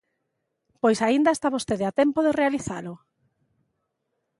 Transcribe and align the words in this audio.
Pois 0.81 0.99
aínda 1.07 1.31
está 1.35 1.47
vostede 1.55 1.85
a 1.89 1.91
tempo 1.99 2.19
de 2.25 2.35
realizalo. 2.39 2.93